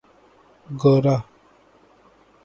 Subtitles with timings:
[0.81, 1.17] گورا